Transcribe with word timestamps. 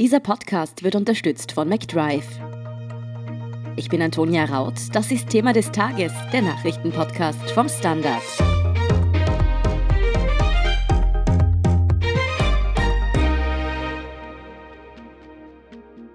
Dieser 0.00 0.18
Podcast 0.18 0.82
wird 0.82 0.96
unterstützt 0.96 1.52
von 1.52 1.68
McDrive. 1.68 2.26
Ich 3.76 3.88
bin 3.88 4.02
Antonia 4.02 4.44
Raut. 4.44 4.74
Das 4.92 5.12
ist 5.12 5.28
Thema 5.28 5.52
des 5.52 5.70
Tages, 5.70 6.12
der 6.32 6.42
Nachrichtenpodcast 6.42 7.52
vom 7.52 7.68
Standard. 7.68 8.20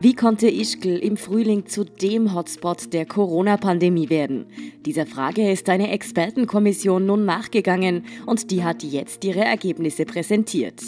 Wie 0.01 0.13
konnte 0.13 0.49
Ischgl 0.49 0.97
im 0.97 1.15
Frühling 1.15 1.65
zu 1.65 1.85
dem 1.85 2.33
Hotspot 2.33 2.91
der 2.91 3.05
Corona-Pandemie 3.05 4.09
werden? 4.09 4.47
Dieser 4.85 5.05
Frage 5.05 5.51
ist 5.51 5.69
eine 5.69 5.91
Expertenkommission 5.91 7.05
nun 7.05 7.23
nachgegangen 7.23 8.05
und 8.25 8.51
die 8.51 8.63
hat 8.63 8.83
jetzt 8.83 9.23
ihre 9.23 9.45
Ergebnisse 9.45 10.03
präsentiert. 10.03 10.81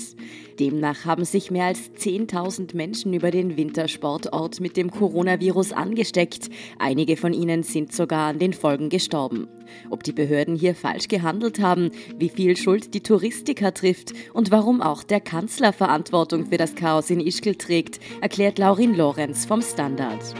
Demnach 0.60 1.06
haben 1.06 1.26
sich 1.26 1.52
mehr 1.52 1.66
als 1.66 1.92
10.000 1.94 2.76
Menschen 2.76 3.14
über 3.14 3.32
den 3.32 3.58
Wintersportort 3.58 4.60
mit 4.60 4.78
dem 4.78 4.92
Coronavirus 4.92 5.74
angesteckt. 5.74 6.50
Einige 6.80 7.18
von 7.18 7.34
ihnen 7.34 7.64
sind 7.64 7.94
sogar 7.94 8.30
an 8.30 8.40
den 8.40 8.54
Folgen 8.54 8.90
gestorben. 8.90 9.48
Ob 9.90 10.04
die 10.04 10.12
Behörden 10.12 10.56
hier 10.56 10.76
falsch 10.76 11.08
gehandelt 11.08 11.60
haben, 11.60 11.92
wie 12.18 12.30
viel 12.30 12.58
Schuld 12.58 12.94
die 12.94 13.02
Touristiker 13.02 13.74
trifft 13.74 14.14
und 14.34 14.52
warum 14.52 14.82
auch 14.82 15.04
der 15.04 15.22
Kanzler 15.22 15.74
Verantwortung 15.74 16.48
für 16.48 16.58
das 16.58 16.76
Chaos 16.76 17.10
in 17.10 17.20
Ischgl 17.20 17.56
trägt, 17.56 18.00
erklärt 18.22 18.60
Laurin 18.60 18.96
Lorenz 18.96 19.46
vom 19.46 19.62
Standard. 19.62 20.36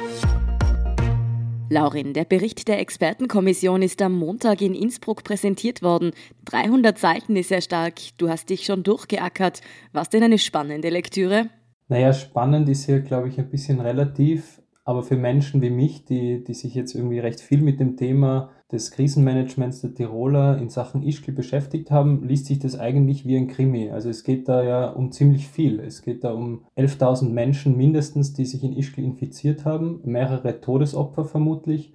Laurin, 1.72 2.12
der 2.12 2.26
Bericht 2.26 2.68
der 2.68 2.82
Expertenkommission 2.82 3.82
ist 3.82 4.02
am 4.02 4.12
Montag 4.12 4.62
in 4.62 4.76
Innsbruck 4.76 5.24
präsentiert 5.24 5.82
worden. 5.82 6.12
300 6.44 7.00
Seiten 7.00 7.38
ist 7.38 7.48
sehr 7.48 7.62
stark. 7.62 7.94
Du 8.18 8.28
hast 8.28 8.50
dich 8.50 8.66
schon 8.66 8.84
durchgeackert. 8.84 9.62
Was 9.94 10.10
denn 10.10 10.22
eine 10.22 10.38
spannende 10.38 10.90
Lektüre? 10.90 11.46
Naja, 11.88 12.12
spannend 12.12 12.68
ist 12.68 12.88
hier, 12.88 13.00
glaube 13.00 13.30
ich, 13.30 13.40
ein 13.40 13.50
bisschen 13.50 13.80
relativ. 13.80 14.62
Aber 14.84 15.02
für 15.02 15.16
Menschen 15.16 15.62
wie 15.62 15.70
mich, 15.70 16.04
die, 16.04 16.44
die 16.44 16.54
sich 16.54 16.76
jetzt 16.76 16.94
irgendwie 16.94 17.20
recht 17.20 17.40
viel 17.40 17.62
mit 17.62 17.80
dem 17.80 17.96
Thema 17.96 18.50
des 18.72 18.92
Krisenmanagements 18.92 19.82
der 19.82 19.94
Tiroler 19.94 20.58
in 20.58 20.70
Sachen 20.70 21.04
Ischgl 21.04 21.34
beschäftigt 21.34 21.92
haben, 21.92 22.28
liest 22.28 22.46
sich 22.46 22.60
das 22.60 22.80
eigentlich 22.80 23.26
wie 23.26 23.38
ein 23.38 23.48
Krimi. 23.48 23.92
Also 23.92 24.10
es 24.10 24.24
geht 24.24 24.48
da 24.48 24.64
ja 24.64 24.90
um 24.90 25.12
ziemlich 25.12 25.48
viel. 25.48 25.80
Es 25.80 26.02
geht 26.02 26.24
da 26.24 26.32
um 26.32 26.62
11.000 26.78 27.30
Menschen 27.30 27.76
mindestens, 27.78 28.34
die 28.34 28.46
sich 28.46 28.64
in 28.64 28.76
Ischgl 28.78 29.04
infiziert 29.04 29.66
haben, 29.66 30.00
mehrere 30.04 30.62
Todesopfer 30.62 31.26
vermutlich 31.26 31.94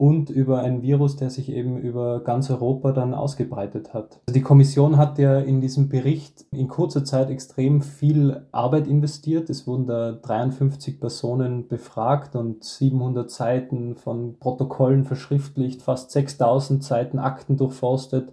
und 0.00 0.30
über 0.30 0.60
ein 0.60 0.80
Virus, 0.80 1.16
der 1.16 1.28
sich 1.28 1.52
eben 1.52 1.76
über 1.76 2.24
ganz 2.24 2.48
Europa 2.48 2.92
dann 2.92 3.12
ausgebreitet 3.12 3.92
hat. 3.92 4.22
Also 4.26 4.32
die 4.32 4.40
Kommission 4.40 4.96
hat 4.96 5.18
ja 5.18 5.38
in 5.38 5.60
diesem 5.60 5.90
Bericht 5.90 6.46
in 6.52 6.68
kurzer 6.68 7.04
Zeit 7.04 7.28
extrem 7.28 7.82
viel 7.82 8.46
Arbeit 8.50 8.86
investiert. 8.86 9.50
Es 9.50 9.66
wurden 9.66 9.86
da 9.86 10.12
53 10.12 11.00
Personen 11.00 11.68
befragt 11.68 12.34
und 12.34 12.64
700 12.64 13.30
Seiten 13.30 13.94
von 13.94 14.38
Protokollen 14.38 15.04
verschriftlicht, 15.04 15.82
fast 15.82 16.12
6000 16.12 16.82
Seiten 16.82 17.18
Akten 17.18 17.58
durchforstet. 17.58 18.32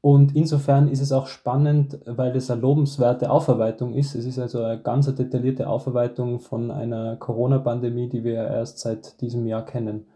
Und 0.00 0.34
insofern 0.34 0.88
ist 0.88 1.02
es 1.02 1.12
auch 1.12 1.26
spannend, 1.26 1.98
weil 2.06 2.34
es 2.36 2.50
eine 2.50 2.62
lobenswerte 2.62 3.30
Aufarbeitung 3.30 3.92
ist. 3.92 4.14
Es 4.14 4.24
ist 4.24 4.38
also 4.38 4.62
eine 4.62 4.80
ganz 4.80 5.14
detaillierte 5.14 5.68
Aufarbeitung 5.68 6.40
von 6.40 6.70
einer 6.70 7.16
Corona-Pandemie, 7.16 8.08
die 8.08 8.24
wir 8.24 8.36
erst 8.36 8.78
seit 8.78 9.20
diesem 9.20 9.46
Jahr 9.46 9.66
kennen. 9.66 10.06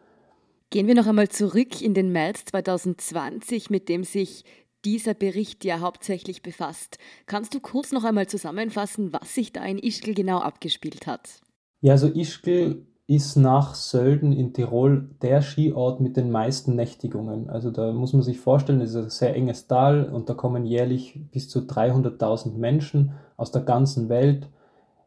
Gehen 0.70 0.86
wir 0.86 0.94
noch 0.94 1.06
einmal 1.06 1.30
zurück 1.30 1.80
in 1.80 1.94
den 1.94 2.12
März 2.12 2.44
2020, 2.46 3.70
mit 3.70 3.88
dem 3.88 4.04
sich 4.04 4.44
dieser 4.84 5.14
Bericht 5.14 5.64
ja 5.64 5.80
hauptsächlich 5.80 6.42
befasst. 6.42 6.98
Kannst 7.24 7.54
du 7.54 7.60
kurz 7.60 7.90
noch 7.90 8.04
einmal 8.04 8.26
zusammenfassen, 8.26 9.10
was 9.14 9.34
sich 9.34 9.54
da 9.54 9.64
in 9.64 9.78
Ischgl 9.78 10.12
genau 10.12 10.40
abgespielt 10.40 11.06
hat? 11.06 11.40
Ja, 11.80 11.92
also 11.92 12.08
Ischgl 12.08 12.86
ist 13.06 13.36
nach 13.36 13.74
Sölden 13.74 14.34
in 14.34 14.52
Tirol 14.52 15.08
der 15.22 15.40
Skiort 15.40 16.02
mit 16.02 16.18
den 16.18 16.30
meisten 16.30 16.76
Nächtigungen. 16.76 17.48
Also 17.48 17.70
da 17.70 17.90
muss 17.92 18.12
man 18.12 18.22
sich 18.22 18.38
vorstellen, 18.38 18.82
es 18.82 18.90
ist 18.90 18.96
ein 18.96 19.08
sehr 19.08 19.34
enges 19.34 19.68
Tal 19.68 20.04
und 20.04 20.28
da 20.28 20.34
kommen 20.34 20.66
jährlich 20.66 21.18
bis 21.32 21.48
zu 21.48 21.60
300.000 21.60 22.58
Menschen 22.58 23.12
aus 23.38 23.52
der 23.52 23.62
ganzen 23.62 24.10
Welt 24.10 24.50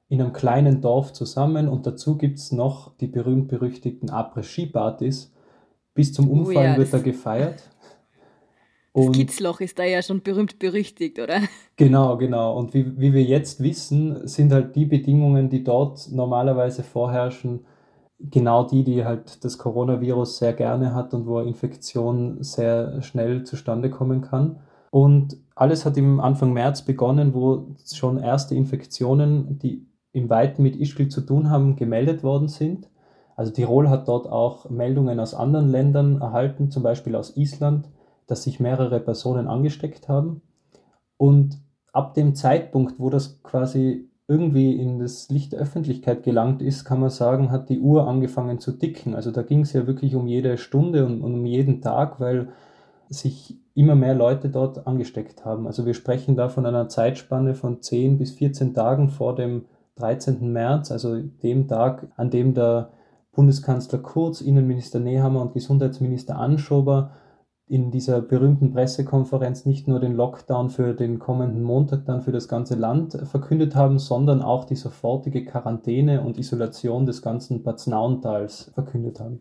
in 0.10 0.22
einem 0.22 0.34
kleinen 0.34 0.82
Dorf 0.82 1.14
zusammen 1.14 1.70
und 1.70 1.86
dazu 1.86 2.18
gibt 2.18 2.40
es 2.40 2.52
noch 2.52 2.98
die 2.98 3.08
berühmt-berüchtigten 3.08 4.10
Après-Ski-Partys, 4.10 5.32
bis 5.94 6.14
zum 6.14 6.30
Umfallen 6.30 6.58
oh 6.58 6.62
ja, 6.74 6.78
wird 6.78 6.94
da 6.94 7.00
gefeiert. 7.00 7.64
Und 8.94 9.08
das 9.08 9.18
Kitzloch 9.18 9.62
ist 9.62 9.80
da 9.80 9.84
ja 9.84 10.02
schon 10.02 10.22
berühmt 10.22 10.60
berüchtigt, 10.60 11.18
oder? 11.20 11.40
Genau, 11.78 12.18
genau. 12.18 12.58
Und 12.58 12.74
wie, 12.74 13.00
wie 13.00 13.14
wir 13.14 13.24
jetzt 13.24 13.64
wissen, 13.64 14.28
sind 14.28 14.52
halt 14.52 14.76
die 14.76 14.86
Bedingungen, 14.86 15.50
die 15.50 15.64
dort 15.64 16.10
normalerweise 16.12 16.84
vorherrschen, 16.84 17.66
genau 18.20 18.66
die, 18.66 18.84
die 18.84 19.06
halt 19.06 19.44
das 19.44 19.58
Coronavirus 19.58 20.40
sehr 20.40 20.54
gerne 20.54 20.94
hat 20.94 21.14
und 21.14 21.26
wo 21.26 21.38
eine 21.38 21.48
Infektion 21.48 22.44
sehr 22.44 23.02
schnell 23.02 23.44
zustande 23.46 23.90
kommen 23.90 24.22
kann. 24.22 24.60
Und 24.90 25.38
alles 25.56 25.86
hat 25.86 25.96
im 25.98 26.20
Anfang 26.20 26.52
März 26.52 26.84
begonnen, 26.84 27.34
wo 27.34 27.76
schon 27.92 28.20
erste 28.20 28.56
Infektionen, 28.56 29.58
die 29.58 29.88
im 30.12 30.30
Weiten 30.30 30.64
mit 30.64 30.76
Ischgl 30.76 31.08
zu 31.08 31.22
tun 31.22 31.50
haben, 31.50 31.78
gemeldet 31.78 32.24
worden 32.24 32.50
sind. 32.50 32.90
Also 33.42 33.54
Tirol 33.54 33.90
hat 33.90 34.08
dort 34.08 34.32
auch 34.32 34.70
Meldungen 34.70 35.20
aus 35.20 35.34
anderen 35.34 35.68
Ländern 35.68 36.22
erhalten, 36.22 36.70
zum 36.70 36.84
Beispiel 36.84 37.16
aus 37.16 37.36
Island, 37.38 37.90
dass 38.28 38.44
sich 38.44 38.60
mehrere 38.60 39.00
Personen 39.00 39.48
angesteckt 39.48 40.08
haben. 40.08 40.44
Und 41.18 41.58
ab 41.92 42.14
dem 42.14 42.36
Zeitpunkt, 42.36 43.00
wo 43.00 43.10
das 43.10 43.42
quasi 43.42 44.08
irgendwie 44.28 44.80
in 44.80 45.00
das 45.00 45.28
Licht 45.30 45.54
der 45.54 45.60
Öffentlichkeit 45.60 46.22
gelangt 46.22 46.62
ist, 46.62 46.86
kann 46.86 47.00
man 47.00 47.10
sagen, 47.10 47.50
hat 47.50 47.70
die 47.70 47.80
Uhr 47.80 48.08
angefangen 48.08 48.60
zu 48.60 48.74
ticken. 48.74 49.16
Also 49.16 49.32
da 49.32 49.42
ging 49.42 49.62
es 49.62 49.74
ja 49.74 49.88
wirklich 49.88 50.14
um 50.14 50.28
jede 50.28 50.60
Stunde 50.60 51.04
und, 51.04 51.24
und 51.24 51.34
um 51.34 51.46
jeden 51.48 51.82
Tag, 51.82 52.20
weil 52.20 52.50
sich 53.10 53.58
immer 53.74 53.96
mehr 53.96 54.14
Leute 54.14 54.50
dort 54.50 54.86
angesteckt 54.86 55.46
haben. 55.46 55.66
Also 55.66 55.88
wir 55.88 55.96
sprechen 55.96 56.36
da 56.36 56.48
von 56.48 56.68
einer 56.68 56.90
Zeitspanne 56.90 57.56
von 57.56 57.82
10 57.82 58.20
bis 58.20 58.34
14 58.34 58.76
Tagen 58.76 59.10
vor 59.10 59.34
dem 59.34 59.66
13. 59.96 60.54
März, 60.54 60.92
also 60.92 61.18
dem 61.18 61.68
Tag, 61.68 62.06
an 62.18 62.30
dem 62.30 62.54
der 62.54 62.92
Bundeskanzler 63.34 64.00
Kurz, 64.00 64.42
Innenminister 64.42 65.00
Nehammer 65.00 65.42
und 65.42 65.54
Gesundheitsminister 65.54 66.38
Anschober 66.38 67.12
in 67.72 67.90
dieser 67.90 68.22
berühmten 68.22 68.74
Pressekonferenz 68.74 69.66
nicht 69.66 69.88
nur 69.88 70.02
den 70.02 70.14
Lockdown 70.14 70.70
für 70.70 70.94
den 70.94 71.20
kommenden 71.20 71.64
Montag 71.64 72.04
dann 72.06 72.22
für 72.22 72.34
das 72.34 72.50
ganze 72.50 72.76
Land 72.76 73.18
verkündet 73.24 73.76
haben, 73.76 73.98
sondern 73.98 74.42
auch 74.42 74.66
die 74.66 74.76
sofortige 74.76 75.46
Quarantäne 75.46 76.22
und 76.22 76.38
Isolation 76.38 77.06
des 77.06 77.22
ganzen 77.22 77.64
Baznaunentals 77.64 78.72
verkündet 78.74 79.22
haben. 79.22 79.40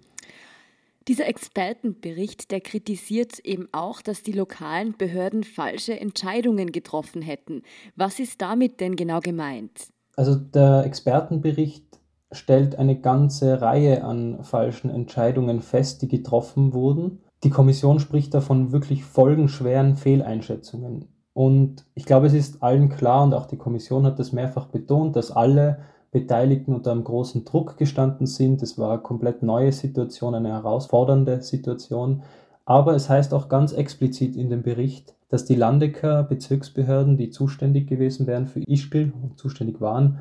Dieser 1.08 1.26
Expertenbericht, 1.26 2.52
der 2.52 2.60
kritisiert 2.60 3.40
eben 3.40 3.66
auch, 3.72 4.00
dass 4.00 4.22
die 4.22 4.30
lokalen 4.30 4.96
Behörden 4.96 5.42
falsche 5.42 5.98
Entscheidungen 5.98 6.70
getroffen 6.70 7.22
hätten. 7.22 7.62
Was 7.96 8.20
ist 8.20 8.40
damit 8.40 8.80
denn 8.80 8.94
genau 8.94 9.18
gemeint? 9.18 9.88
Also 10.14 10.36
der 10.36 10.84
Expertenbericht 10.84 11.89
stellt 12.32 12.78
eine 12.78 13.00
ganze 13.00 13.60
Reihe 13.60 14.04
an 14.04 14.42
falschen 14.42 14.90
Entscheidungen 14.90 15.60
fest, 15.60 16.02
die 16.02 16.08
getroffen 16.08 16.72
wurden. 16.72 17.20
Die 17.42 17.50
Kommission 17.50 18.00
spricht 18.00 18.34
davon 18.34 18.72
wirklich 18.72 19.04
folgenschweren 19.04 19.96
Fehleinschätzungen. 19.96 21.06
Und 21.32 21.84
ich 21.94 22.04
glaube, 22.04 22.26
es 22.26 22.34
ist 22.34 22.62
allen 22.62 22.88
klar, 22.88 23.24
und 23.24 23.34
auch 23.34 23.46
die 23.46 23.56
Kommission 23.56 24.04
hat 24.04 24.18
das 24.18 24.32
mehrfach 24.32 24.66
betont, 24.66 25.16
dass 25.16 25.30
alle 25.30 25.78
Beteiligten 26.10 26.74
unter 26.74 26.90
einem 26.90 27.04
großen 27.04 27.44
Druck 27.44 27.76
gestanden 27.76 28.26
sind. 28.26 28.62
Es 28.62 28.78
war 28.78 28.92
eine 28.92 29.02
komplett 29.02 29.42
neue 29.42 29.72
Situation, 29.72 30.34
eine 30.34 30.50
herausfordernde 30.50 31.40
Situation. 31.42 32.22
Aber 32.64 32.94
es 32.94 33.08
heißt 33.08 33.32
auch 33.32 33.48
ganz 33.48 33.72
explizit 33.72 34.36
in 34.36 34.50
dem 34.50 34.62
Bericht, 34.62 35.14
dass 35.28 35.44
die 35.44 35.54
Landecker 35.54 36.24
Bezirksbehörden, 36.24 37.16
die 37.16 37.30
zuständig 37.30 37.88
gewesen 37.88 38.26
wären 38.26 38.46
für 38.46 38.60
Ischgl 38.60 39.12
und 39.22 39.38
zuständig 39.38 39.80
waren, 39.80 40.18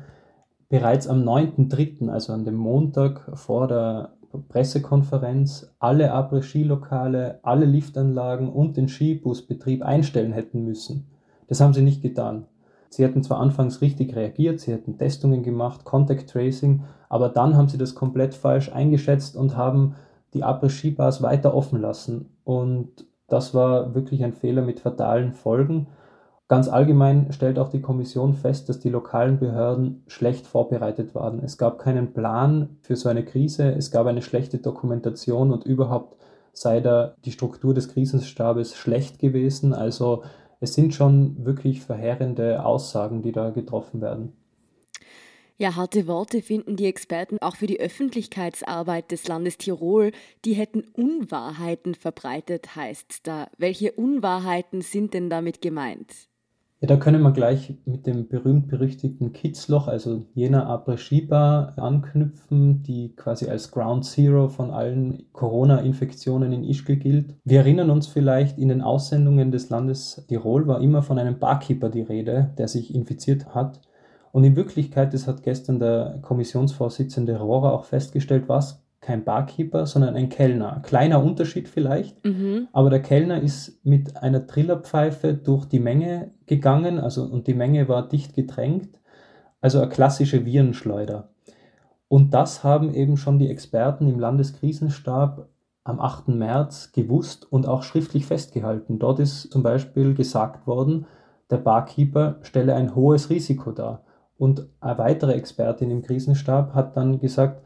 bereits 0.70 1.06
am 1.06 1.22
9.3., 1.22 2.08
also 2.08 2.32
an 2.32 2.46
dem 2.46 2.54
Montag 2.54 3.30
vor 3.34 3.68
der 3.68 4.12
Pressekonferenz, 4.48 5.74
alle 5.80 6.14
Après-Ski-Lokale, 6.14 7.40
alle 7.42 7.66
Liftanlagen 7.66 8.48
und 8.48 8.76
den 8.76 8.88
Skibusbetrieb 8.88 9.82
einstellen 9.82 10.32
hätten 10.32 10.64
müssen. 10.64 11.08
Das 11.48 11.60
haben 11.60 11.74
sie 11.74 11.82
nicht 11.82 12.00
getan. 12.00 12.46
Sie 12.88 13.04
hätten 13.04 13.22
zwar 13.22 13.40
anfangs 13.40 13.82
richtig 13.82 14.14
reagiert, 14.16 14.60
sie 14.60 14.72
hätten 14.72 14.96
Testungen 14.96 15.42
gemacht, 15.42 15.84
Contact 15.84 16.30
Tracing, 16.30 16.84
aber 17.08 17.28
dann 17.28 17.56
haben 17.56 17.68
sie 17.68 17.78
das 17.78 17.94
komplett 17.94 18.34
falsch 18.34 18.72
eingeschätzt 18.72 19.36
und 19.36 19.56
haben 19.56 19.96
die 20.34 20.44
Après-Ski-Bars 20.44 21.22
weiter 21.22 21.54
offen 21.54 21.80
lassen. 21.80 22.30
Und 22.44 23.06
das 23.26 23.54
war 23.54 23.94
wirklich 23.94 24.22
ein 24.22 24.32
Fehler 24.32 24.62
mit 24.62 24.78
fatalen 24.78 25.32
Folgen. 25.32 25.88
Ganz 26.50 26.66
allgemein 26.66 27.32
stellt 27.32 27.60
auch 27.60 27.68
die 27.68 27.80
Kommission 27.80 28.34
fest, 28.34 28.68
dass 28.68 28.80
die 28.80 28.88
lokalen 28.88 29.38
Behörden 29.38 30.02
schlecht 30.08 30.48
vorbereitet 30.48 31.14
waren. 31.14 31.38
Es 31.44 31.58
gab 31.58 31.78
keinen 31.78 32.12
Plan 32.12 32.76
für 32.80 32.96
so 32.96 33.08
eine 33.08 33.24
Krise, 33.24 33.70
es 33.70 33.92
gab 33.92 34.08
eine 34.08 34.20
schlechte 34.20 34.58
Dokumentation 34.58 35.52
und 35.52 35.64
überhaupt 35.64 36.16
sei 36.52 36.80
da 36.80 37.14
die 37.24 37.30
Struktur 37.30 37.72
des 37.72 37.86
Krisenstabes 37.86 38.74
schlecht 38.74 39.20
gewesen. 39.20 39.72
Also 39.72 40.24
es 40.58 40.74
sind 40.74 40.92
schon 40.92 41.44
wirklich 41.44 41.82
verheerende 41.82 42.64
Aussagen, 42.64 43.22
die 43.22 43.30
da 43.30 43.50
getroffen 43.50 44.00
werden. 44.00 44.32
Ja, 45.56 45.76
harte 45.76 46.08
Worte 46.08 46.42
finden 46.42 46.74
die 46.74 46.86
Experten 46.86 47.38
auch 47.40 47.54
für 47.54 47.68
die 47.68 47.78
Öffentlichkeitsarbeit 47.78 49.12
des 49.12 49.28
Landes 49.28 49.56
Tirol. 49.56 50.10
Die 50.44 50.54
hätten 50.54 50.82
Unwahrheiten 50.94 51.94
verbreitet, 51.94 52.74
heißt 52.74 53.20
da. 53.22 53.46
Welche 53.56 53.92
Unwahrheiten 53.92 54.80
sind 54.80 55.14
denn 55.14 55.30
damit 55.30 55.62
gemeint? 55.62 56.29
Ja, 56.82 56.86
da 56.86 56.96
können 56.96 57.20
wir 57.20 57.32
gleich 57.32 57.74
mit 57.84 58.06
dem 58.06 58.26
berühmt-berüchtigten 58.28 59.34
Kitzloch, 59.34 59.86
also 59.86 60.22
jener 60.32 60.66
Après-Ski-Bar, 60.66 61.74
anknüpfen, 61.76 62.82
die 62.82 63.14
quasi 63.16 63.50
als 63.50 63.70
Ground 63.70 64.06
Zero 64.06 64.48
von 64.48 64.70
allen 64.70 65.26
Corona-Infektionen 65.34 66.52
in 66.52 66.64
Ischgl 66.64 66.96
gilt. 66.96 67.34
Wir 67.44 67.58
erinnern 67.58 67.90
uns 67.90 68.06
vielleicht, 68.06 68.56
in 68.56 68.70
den 68.70 68.80
Aussendungen 68.80 69.52
des 69.52 69.68
Landes 69.68 70.24
Tirol 70.26 70.66
war 70.68 70.80
immer 70.80 71.02
von 71.02 71.18
einem 71.18 71.38
Barkeeper 71.38 71.90
die 71.90 72.00
Rede, 72.00 72.54
der 72.56 72.66
sich 72.66 72.94
infiziert 72.94 73.54
hat. 73.54 73.82
Und 74.32 74.44
in 74.44 74.56
Wirklichkeit, 74.56 75.12
das 75.12 75.26
hat 75.26 75.42
gestern 75.42 75.80
der 75.80 76.20
Kommissionsvorsitzende 76.22 77.38
Rohrer 77.38 77.74
auch 77.74 77.84
festgestellt, 77.84 78.48
war 78.48 78.60
es 78.60 78.82
kein 79.00 79.24
Barkeeper, 79.24 79.86
sondern 79.86 80.14
ein 80.14 80.28
Kellner. 80.28 80.80
Kleiner 80.82 81.22
Unterschied 81.22 81.68
vielleicht, 81.68 82.22
mhm. 82.24 82.68
aber 82.72 82.90
der 82.90 83.00
Kellner 83.00 83.40
ist 83.40 83.84
mit 83.84 84.16
einer 84.18 84.46
Trillerpfeife 84.46 85.34
durch 85.34 85.64
die 85.64 85.80
Menge 85.80 86.32
gegangen, 86.46 86.98
also 86.98 87.24
und 87.24 87.46
die 87.46 87.54
Menge 87.54 87.88
war 87.88 88.08
dicht 88.08 88.34
gedrängt, 88.34 89.00
also 89.60 89.80
eine 89.80 89.88
klassische 89.88 90.44
Virenschleuder. 90.44 91.30
Und 92.08 92.34
das 92.34 92.64
haben 92.64 92.92
eben 92.92 93.16
schon 93.16 93.38
die 93.38 93.48
Experten 93.48 94.08
im 94.08 94.18
Landeskrisenstab 94.18 95.48
am 95.84 96.00
8. 96.00 96.28
März 96.28 96.92
gewusst 96.92 97.50
und 97.50 97.66
auch 97.66 97.82
schriftlich 97.82 98.26
festgehalten. 98.26 98.98
Dort 98.98 99.18
ist 99.18 99.50
zum 99.50 99.62
Beispiel 99.62 100.14
gesagt 100.14 100.66
worden, 100.66 101.06
der 101.50 101.58
Barkeeper 101.58 102.38
stelle 102.42 102.74
ein 102.74 102.94
hohes 102.94 103.30
Risiko 103.30 103.72
dar. 103.72 104.04
Und 104.36 104.66
eine 104.80 104.98
weitere 104.98 105.32
Expertin 105.32 105.90
im 105.90 106.02
Krisenstab 106.02 106.74
hat 106.74 106.96
dann 106.96 107.18
gesagt, 107.18 107.62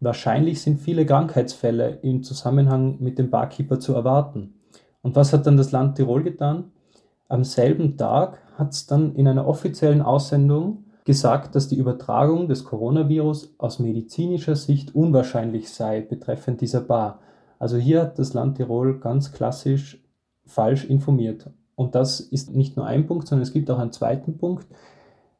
wahrscheinlich 0.00 0.60
sind 0.62 0.80
viele 0.80 1.04
Krankheitsfälle 1.04 1.98
im 2.02 2.22
Zusammenhang 2.22 2.96
mit 3.00 3.18
dem 3.18 3.30
Barkeeper 3.30 3.80
zu 3.80 3.94
erwarten. 3.94 4.54
Und 5.02 5.16
was 5.16 5.32
hat 5.32 5.46
dann 5.46 5.56
das 5.56 5.72
Land 5.72 5.96
Tirol 5.96 6.22
getan? 6.22 6.72
Am 7.28 7.44
selben 7.44 7.96
Tag 7.96 8.38
hat 8.56 8.72
es 8.72 8.86
dann 8.86 9.14
in 9.14 9.28
einer 9.28 9.46
offiziellen 9.46 10.02
Aussendung 10.02 10.84
gesagt, 11.04 11.54
dass 11.54 11.68
die 11.68 11.76
Übertragung 11.76 12.48
des 12.48 12.64
Coronavirus 12.64 13.54
aus 13.58 13.78
medizinischer 13.78 14.56
Sicht 14.56 14.94
unwahrscheinlich 14.94 15.70
sei 15.70 16.00
betreffend 16.00 16.60
dieser 16.60 16.80
Bar. 16.80 17.20
Also 17.58 17.76
hier 17.76 18.02
hat 18.02 18.18
das 18.18 18.34
Land 18.34 18.56
Tirol 18.56 19.00
ganz 19.00 19.32
klassisch 19.32 20.02
falsch 20.46 20.84
informiert. 20.84 21.50
Und 21.74 21.94
das 21.94 22.20
ist 22.20 22.54
nicht 22.54 22.76
nur 22.76 22.86
ein 22.86 23.06
Punkt, 23.06 23.28
sondern 23.28 23.42
es 23.42 23.52
gibt 23.52 23.70
auch 23.70 23.78
einen 23.78 23.92
zweiten 23.92 24.36
Punkt, 24.36 24.66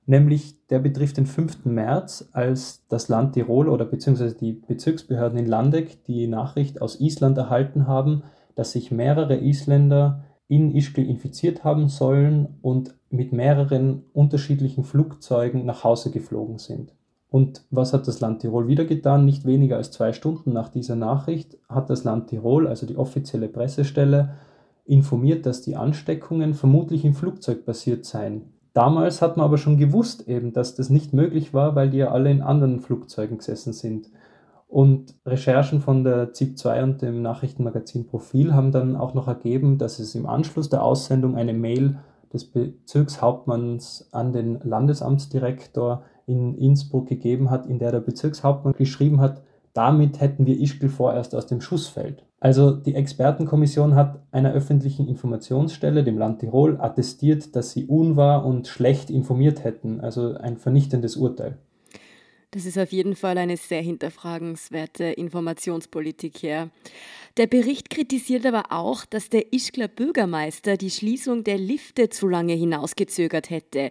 nämlich 0.08 0.66
der 0.68 0.78
betrifft 0.78 1.18
den 1.18 1.26
5. 1.26 1.66
März, 1.66 2.30
als 2.32 2.86
das 2.88 3.08
Land 3.08 3.34
Tirol 3.34 3.68
oder 3.68 3.84
beziehungsweise 3.84 4.34
die 4.34 4.52
Bezirksbehörden 4.52 5.38
in 5.38 5.46
Landeck 5.46 6.04
die 6.04 6.26
Nachricht 6.26 6.80
aus 6.80 6.98
Island 7.00 7.36
erhalten 7.36 7.86
haben, 7.86 8.22
dass 8.54 8.72
sich 8.72 8.90
mehrere 8.90 9.36
Isländer 9.36 10.24
in 10.48 10.74
Ischgl 10.74 11.06
infiziert 11.06 11.62
haben 11.62 11.88
sollen 11.88 12.58
und 12.62 12.94
mit 13.10 13.32
mehreren 13.32 14.04
unterschiedlichen 14.14 14.82
Flugzeugen 14.82 15.66
nach 15.66 15.84
Hause 15.84 16.10
geflogen 16.10 16.58
sind. 16.58 16.94
Und 17.30 17.64
was 17.70 17.92
hat 17.92 18.08
das 18.08 18.20
Land 18.20 18.40
Tirol 18.40 18.66
wieder 18.66 18.86
getan? 18.86 19.26
Nicht 19.26 19.44
weniger 19.44 19.76
als 19.76 19.90
zwei 19.90 20.14
Stunden 20.14 20.54
nach 20.54 20.70
dieser 20.70 20.96
Nachricht 20.96 21.58
hat 21.68 21.90
das 21.90 22.04
Land 22.04 22.28
Tirol, 22.28 22.66
also 22.66 22.86
die 22.86 22.96
offizielle 22.96 23.48
Pressestelle, 23.48 24.30
informiert, 24.86 25.44
dass 25.44 25.60
die 25.60 25.76
Ansteckungen 25.76 26.54
vermutlich 26.54 27.04
im 27.04 27.12
Flugzeug 27.12 27.66
passiert 27.66 28.06
seien. 28.06 28.54
Damals 28.74 29.22
hat 29.22 29.36
man 29.36 29.44
aber 29.44 29.58
schon 29.58 29.78
gewusst 29.78 30.28
eben, 30.28 30.52
dass 30.52 30.74
das 30.74 30.90
nicht 30.90 31.12
möglich 31.12 31.54
war, 31.54 31.74
weil 31.74 31.90
die 31.90 31.98
ja 31.98 32.10
alle 32.10 32.30
in 32.30 32.42
anderen 32.42 32.80
Flugzeugen 32.80 33.38
gesessen 33.38 33.72
sind. 33.72 34.10
Und 34.68 35.14
Recherchen 35.24 35.80
von 35.80 36.04
der 36.04 36.34
ZIP2 36.34 36.82
und 36.82 37.02
dem 37.02 37.22
Nachrichtenmagazin 37.22 38.06
Profil 38.06 38.54
haben 38.54 38.70
dann 38.70 38.96
auch 38.96 39.14
noch 39.14 39.26
ergeben, 39.26 39.78
dass 39.78 39.98
es 39.98 40.14
im 40.14 40.26
Anschluss 40.26 40.68
der 40.68 40.82
Aussendung 40.82 41.36
eine 41.36 41.54
Mail 41.54 41.98
des 42.32 42.44
Bezirkshauptmanns 42.44 44.10
an 44.12 44.34
den 44.34 44.60
Landesamtsdirektor 44.62 46.02
in 46.26 46.54
Innsbruck 46.54 47.08
gegeben 47.08 47.50
hat, 47.50 47.66
in 47.66 47.78
der 47.78 47.92
der 47.92 48.00
Bezirkshauptmann 48.00 48.74
geschrieben 48.74 49.20
hat, 49.20 49.42
damit 49.72 50.20
hätten 50.20 50.44
wir 50.44 50.60
Ischgl 50.60 50.90
vorerst 50.90 51.34
aus 51.34 51.46
dem 51.46 51.62
Schussfeld. 51.62 52.27
Also 52.40 52.70
die 52.70 52.94
Expertenkommission 52.94 53.96
hat 53.96 54.22
einer 54.30 54.52
öffentlichen 54.52 55.08
Informationsstelle, 55.08 56.04
dem 56.04 56.18
Land 56.18 56.40
Tirol, 56.40 56.80
attestiert, 56.80 57.56
dass 57.56 57.72
sie 57.72 57.86
unwahr 57.86 58.46
und 58.46 58.68
schlecht 58.68 59.10
informiert 59.10 59.64
hätten. 59.64 60.00
Also 60.00 60.34
ein 60.34 60.56
vernichtendes 60.56 61.16
Urteil. 61.16 61.58
Das 62.52 62.64
ist 62.64 62.78
auf 62.78 62.92
jeden 62.92 63.14
Fall 63.14 63.36
eine 63.36 63.58
sehr 63.58 63.82
hinterfragenswerte 63.82 65.04
Informationspolitik 65.04 66.42
her. 66.42 66.70
Der 67.36 67.46
Bericht 67.46 67.90
kritisiert 67.90 68.46
aber 68.46 68.72
auch, 68.72 69.04
dass 69.04 69.28
der 69.28 69.52
Ischgler 69.52 69.88
Bürgermeister 69.88 70.78
die 70.78 70.90
Schließung 70.90 71.44
der 71.44 71.58
Lifte 71.58 72.08
zu 72.08 72.26
lange 72.26 72.54
hinausgezögert 72.54 73.50
hätte. 73.50 73.90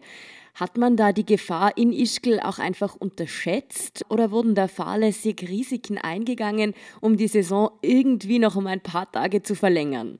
Hat 0.59 0.75
man 0.75 0.98
da 0.98 1.12
die 1.12 1.25
Gefahr 1.25 1.77
in 1.77 1.94
Ischgl 1.94 2.39
auch 2.39 2.57
einfach 2.57 2.95
unterschätzt 2.95 4.04
oder 4.09 4.31
wurden 4.31 4.56
da 4.56 4.68
fahrlässig 4.68 5.48
Risiken 5.48 6.00
eingegangen, 6.00 6.74
um 7.00 7.15
die 7.15 7.27
Saison 7.27 7.69
irgendwie 7.83 8.39
noch 8.39 8.56
um 8.56 8.65
ein 8.65 8.81
paar 8.81 9.12
Tage 9.12 9.44
zu 9.44 9.54
verlängern? 9.54 10.18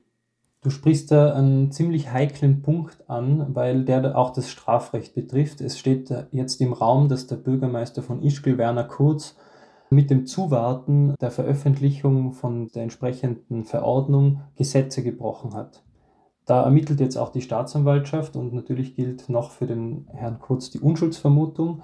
Du 0.62 0.70
sprichst 0.70 1.10
da 1.10 1.34
einen 1.34 1.72
ziemlich 1.72 2.12
heiklen 2.12 2.62
Punkt 2.62 2.98
an, 3.10 3.52
weil 3.56 3.84
der 3.84 4.16
auch 4.16 4.32
das 4.32 4.48
Strafrecht 4.48 5.16
betrifft. 5.16 5.60
Es 5.60 5.76
steht 5.76 6.14
jetzt 6.30 6.60
im 6.60 6.72
Raum, 6.72 7.08
dass 7.08 7.26
der 7.26 7.36
Bürgermeister 7.36 8.04
von 8.04 8.22
Ischgl, 8.22 8.58
Werner 8.58 8.84
Kurz, 8.84 9.34
mit 9.90 10.08
dem 10.08 10.24
Zuwarten 10.26 11.16
der 11.20 11.32
Veröffentlichung 11.32 12.30
von 12.30 12.68
der 12.68 12.84
entsprechenden 12.84 13.64
Verordnung 13.64 14.42
Gesetze 14.54 15.02
gebrochen 15.02 15.54
hat. 15.54 15.82
Da 16.48 16.62
ermittelt 16.62 16.98
jetzt 16.98 17.18
auch 17.18 17.28
die 17.28 17.42
Staatsanwaltschaft 17.42 18.34
und 18.34 18.54
natürlich 18.54 18.96
gilt 18.96 19.28
noch 19.28 19.50
für 19.50 19.66
den 19.66 20.08
Herrn 20.14 20.38
Kurz 20.38 20.70
die 20.70 20.80
Unschuldsvermutung. 20.80 21.82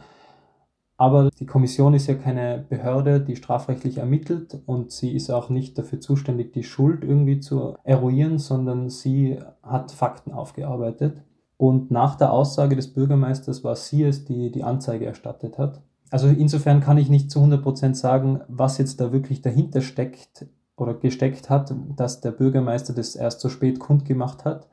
Aber 0.96 1.28
die 1.38 1.44
Kommission 1.44 1.92
ist 1.92 2.06
ja 2.06 2.14
keine 2.14 2.64
Behörde, 2.70 3.20
die 3.20 3.36
strafrechtlich 3.36 3.98
ermittelt 3.98 4.62
und 4.64 4.90
sie 4.90 5.14
ist 5.14 5.28
auch 5.28 5.50
nicht 5.50 5.76
dafür 5.76 6.00
zuständig, 6.00 6.54
die 6.54 6.62
Schuld 6.62 7.04
irgendwie 7.04 7.40
zu 7.40 7.74
eruieren, 7.84 8.38
sondern 8.38 8.88
sie 8.88 9.38
hat 9.62 9.92
Fakten 9.92 10.32
aufgearbeitet. 10.32 11.22
Und 11.58 11.90
nach 11.90 12.14
der 12.14 12.32
Aussage 12.32 12.74
des 12.74 12.90
Bürgermeisters 12.90 13.64
war 13.64 13.76
sie 13.76 14.04
es, 14.04 14.24
die 14.24 14.50
die 14.50 14.64
Anzeige 14.64 15.04
erstattet 15.04 15.58
hat. 15.58 15.82
Also 16.10 16.28
insofern 16.28 16.80
kann 16.80 16.96
ich 16.96 17.10
nicht 17.10 17.30
zu 17.30 17.40
100 17.40 17.62
Prozent 17.62 17.98
sagen, 17.98 18.40
was 18.48 18.78
jetzt 18.78 18.98
da 18.98 19.12
wirklich 19.12 19.42
dahinter 19.42 19.82
steckt 19.82 20.46
oder 20.76 20.94
gesteckt 20.94 21.50
hat, 21.50 21.74
dass 21.96 22.20
der 22.20 22.32
Bürgermeister 22.32 22.92
das 22.92 23.16
erst 23.16 23.40
so 23.40 23.48
spät 23.48 23.78
kundgemacht 23.78 24.44
hat. 24.44 24.68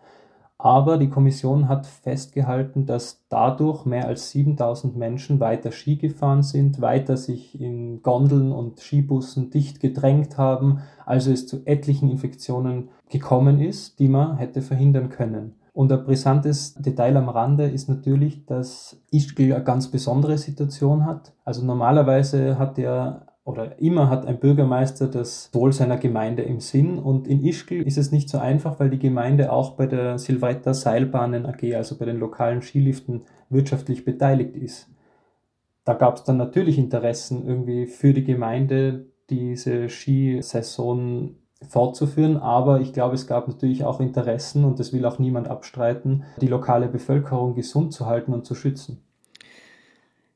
Aber 0.58 1.00
die 1.00 1.10
Kommission 1.10 1.68
hat 1.68 1.88
festgehalten, 1.88 2.86
dass 2.86 3.26
dadurch 3.30 3.86
mehr 3.86 4.08
als 4.08 4.30
7000 4.30 4.96
Menschen 4.96 5.40
weiter 5.40 5.72
Ski 5.72 5.96
gefahren 5.96 6.44
sind, 6.44 6.82
weiter 6.82 7.18
sich 7.18 7.60
in 7.60 8.04
Gondeln 8.04 8.52
und 8.52 8.80
Skibussen 8.80 9.50
dicht 9.50 9.80
gedrängt 9.80 10.38
haben, 10.38 10.84
also 11.04 11.32
es 11.32 11.48
zu 11.48 11.66
etlichen 11.66 12.12
Infektionen 12.12 12.90
gekommen 13.10 13.60
ist, 13.60 13.98
die 13.98 14.08
man 14.08 14.38
hätte 14.38 14.62
verhindern 14.62 15.10
können. 15.10 15.56
Und 15.74 15.92
ein 15.92 16.04
brisantes 16.04 16.76
Detail 16.76 17.18
am 17.18 17.30
Rande 17.30 17.66
ist 17.68 17.90
natürlich, 17.90 18.46
dass 18.46 19.02
Ischgl 19.10 19.54
eine 19.54 19.64
ganz 19.64 19.88
besondere 19.88 20.38
Situation 20.38 21.06
hat. 21.06 21.34
Also 21.44 21.66
normalerweise 21.66 22.60
hat 22.60 22.78
er 22.78 23.26
oder 23.52 23.80
immer 23.80 24.10
hat 24.10 24.26
ein 24.26 24.40
Bürgermeister 24.40 25.08
das 25.08 25.50
Wohl 25.54 25.74
seiner 25.74 25.98
Gemeinde 25.98 26.44
im 26.44 26.60
Sinn. 26.60 26.98
Und 26.98 27.28
in 27.28 27.44
Ischgl 27.44 27.82
ist 27.86 27.98
es 27.98 28.12
nicht 28.12 28.30
so 28.30 28.38
einfach, 28.38 28.80
weil 28.80 28.90
die 28.90 29.00
Gemeinde 29.00 29.52
auch 29.52 29.72
bei 29.72 29.86
der 29.86 30.18
Silvretta 30.18 30.74
Seilbahnen 30.74 31.46
AG, 31.46 31.76
also 31.76 31.98
bei 31.98 32.06
den 32.06 32.18
lokalen 32.18 32.62
Skiliften, 32.62 33.24
wirtschaftlich 33.50 34.06
beteiligt 34.06 34.56
ist. 34.56 34.88
Da 35.84 35.94
gab 35.94 36.16
es 36.18 36.24
dann 36.24 36.38
natürlich 36.38 36.78
Interessen 36.78 37.46
irgendwie 37.46 37.88
für 37.88 38.14
die 38.14 38.24
Gemeinde, 38.24 39.08
diese 39.30 39.90
Skisaison 39.90 41.36
fortzuführen, 41.68 42.38
aber 42.38 42.82
ich 42.82 42.94
glaube, 42.94 43.16
es 43.16 43.28
gab 43.28 43.48
natürlich 43.48 43.84
auch 43.84 44.00
Interessen, 44.00 44.66
und 44.66 44.80
das 44.80 44.94
will 44.94 45.06
auch 45.06 45.20
niemand 45.20 45.48
abstreiten, 45.48 46.24
die 46.40 46.48
lokale 46.48 46.88
Bevölkerung 46.88 47.56
gesund 47.56 47.94
zu 47.94 48.06
halten 48.06 48.34
und 48.34 48.46
zu 48.46 48.56
schützen. 48.56 49.04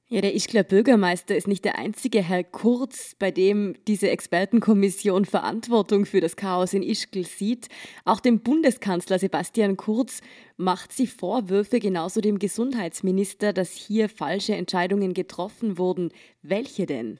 Ja, 0.07 0.21
der 0.21 0.35
Ischgler 0.35 0.61
Bürgermeister 0.61 1.35
ist 1.35 1.47
nicht 1.47 1.65
der 1.65 1.79
einzige 1.79 2.21
Herr 2.21 2.43
Kurz, 2.43 3.15
bei 3.17 3.31
dem 3.31 3.73
diese 3.87 4.07
Expertenkommission 4.11 5.25
Verantwortung 5.25 6.05
für 6.05 6.21
das 6.21 6.35
Chaos 6.35 6.75
in 6.75 6.83
Ischgl 6.83 7.25
sieht. 7.25 7.69
Auch 8.05 8.19
dem 8.19 8.41
Bundeskanzler 8.41 9.17
Sebastian 9.17 9.77
Kurz 9.77 10.21
macht 10.57 10.91
sie 10.91 11.07
Vorwürfe, 11.07 11.79
genauso 11.79 12.21
dem 12.21 12.37
Gesundheitsminister, 12.37 13.51
dass 13.51 13.71
hier 13.71 14.07
falsche 14.07 14.55
Entscheidungen 14.55 15.15
getroffen 15.15 15.79
wurden. 15.79 16.11
Welche 16.43 16.85
denn? 16.85 17.17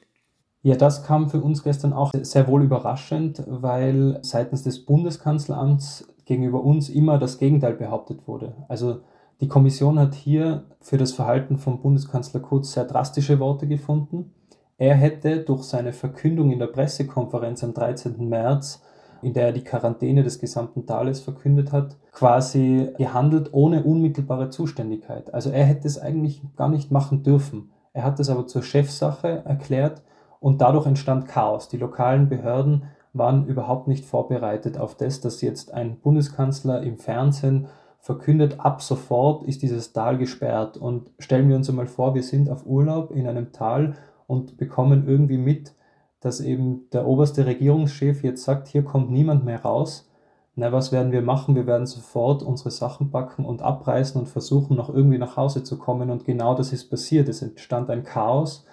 Ja, 0.62 0.76
das 0.76 1.02
kam 1.02 1.28
für 1.28 1.40
uns 1.40 1.64
gestern 1.64 1.92
auch 1.92 2.12
sehr 2.14 2.46
wohl 2.46 2.62
überraschend, 2.62 3.42
weil 3.48 4.20
seitens 4.22 4.62
des 4.62 4.84
Bundeskanzleramts 4.86 6.06
gegenüber 6.24 6.62
uns 6.62 6.88
immer 6.88 7.18
das 7.18 7.38
Gegenteil 7.38 7.74
behauptet 7.74 8.28
wurde. 8.28 8.64
Also 8.68 9.00
Die 9.42 9.48
Kommission 9.48 9.98
hat 9.98 10.14
hier 10.14 10.64
für 10.80 10.96
das 10.96 11.12
Verhalten 11.12 11.58
von 11.58 11.82
Bundeskanzler 11.82 12.40
Kurz 12.40 12.72
sehr 12.72 12.86
drastische 12.86 13.38
Worte 13.38 13.66
gefunden. 13.66 14.32
Er 14.78 14.94
hätte 14.94 15.40
durch 15.40 15.64
seine 15.64 15.92
Verkündung 15.92 16.50
in 16.50 16.58
der 16.58 16.68
Pressekonferenz 16.68 17.62
am 17.62 17.74
13. 17.74 18.28
März, 18.30 18.82
in 19.20 19.34
der 19.34 19.46
er 19.46 19.52
die 19.52 19.64
Quarantäne 19.64 20.22
des 20.22 20.38
gesamten 20.38 20.86
Tales 20.86 21.20
verkündet 21.20 21.70
hat, 21.70 21.96
quasi 22.12 22.88
gehandelt 22.96 23.50
ohne 23.52 23.82
unmittelbare 23.82 24.48
Zuständigkeit. 24.48 25.34
Also 25.34 25.50
er 25.50 25.64
hätte 25.66 25.86
es 25.86 25.98
eigentlich 25.98 26.40
gar 26.56 26.70
nicht 26.70 26.90
machen 26.90 27.22
dürfen. 27.22 27.70
Er 27.92 28.04
hat 28.04 28.18
es 28.20 28.30
aber 28.30 28.46
zur 28.46 28.62
Chefsache 28.62 29.42
erklärt 29.44 30.02
und 30.40 30.62
dadurch 30.62 30.86
entstand 30.86 31.28
Chaos. 31.28 31.68
Die 31.68 31.78
lokalen 31.78 32.30
Behörden 32.30 32.84
waren 33.12 33.46
überhaupt 33.46 33.86
nicht 33.86 34.06
vorbereitet 34.06 34.78
auf 34.78 34.94
das, 34.94 35.20
dass 35.20 35.42
jetzt 35.42 35.74
ein 35.74 35.98
Bundeskanzler 36.00 36.82
im 36.82 36.96
Fernsehen 36.96 37.66
verkündet, 38.06 38.60
ab 38.60 38.82
sofort 38.82 39.42
ist 39.48 39.62
dieses 39.62 39.92
Tal 39.92 40.16
gesperrt. 40.16 40.76
Und 40.76 41.10
stellen 41.18 41.48
wir 41.48 41.56
uns 41.56 41.68
einmal 41.68 41.88
vor, 41.88 42.14
wir 42.14 42.22
sind 42.22 42.48
auf 42.48 42.64
Urlaub 42.64 43.10
in 43.10 43.26
einem 43.26 43.50
Tal 43.50 43.96
und 44.28 44.56
bekommen 44.58 45.08
irgendwie 45.08 45.38
mit, 45.38 45.74
dass 46.20 46.40
eben 46.40 46.88
der 46.92 47.04
oberste 47.04 47.46
Regierungschef 47.46 48.22
jetzt 48.22 48.44
sagt, 48.44 48.68
hier 48.68 48.84
kommt 48.84 49.10
niemand 49.10 49.44
mehr 49.44 49.62
raus. 49.62 50.08
Na, 50.54 50.70
was 50.70 50.92
werden 50.92 51.10
wir 51.10 51.20
machen? 51.20 51.56
Wir 51.56 51.66
werden 51.66 51.88
sofort 51.88 52.44
unsere 52.44 52.70
Sachen 52.70 53.10
packen 53.10 53.44
und 53.44 53.60
abreißen 53.60 54.20
und 54.20 54.28
versuchen, 54.28 54.76
noch 54.76 54.88
irgendwie 54.88 55.18
nach 55.18 55.36
Hause 55.36 55.64
zu 55.64 55.76
kommen. 55.76 56.08
Und 56.08 56.24
genau 56.24 56.54
das 56.54 56.72
ist 56.72 56.88
passiert. 56.88 57.28
Es 57.28 57.42
entstand 57.42 57.90
ein 57.90 58.04
Chaos. 58.04 58.64